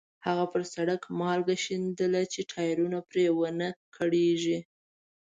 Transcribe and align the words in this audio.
هغه 0.25 0.45
پر 0.51 0.61
سړک 0.73 1.01
مالګه 1.19 1.55
شیندله 1.63 2.21
چې 2.33 2.41
ټایرونه 2.51 2.99
پرې 3.09 3.25
ونه 3.39 3.69
کړېږي. 3.95 4.59